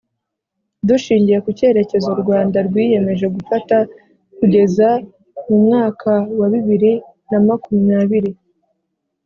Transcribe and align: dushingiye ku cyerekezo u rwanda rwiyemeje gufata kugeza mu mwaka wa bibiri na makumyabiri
dushingiye 0.87 1.37
ku 1.45 1.49
cyerekezo 1.57 2.07
u 2.11 2.17
rwanda 2.23 2.57
rwiyemeje 2.67 3.25
gufata 3.35 3.77
kugeza 4.37 4.89
mu 5.45 5.57
mwaka 5.65 6.11
wa 6.39 6.47
bibiri 6.53 6.91
na 7.29 7.37
makumyabiri 7.47 8.31